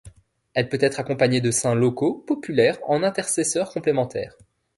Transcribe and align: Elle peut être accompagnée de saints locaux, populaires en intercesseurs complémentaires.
Elle 0.55 0.67
peut 0.67 0.79
être 0.81 0.99
accompagnée 0.99 1.41
de 1.41 1.51
saints 1.51 1.75
locaux, 1.75 2.23
populaires 2.25 2.79
en 2.87 3.03
intercesseurs 3.03 3.69
complémentaires. 3.71 4.35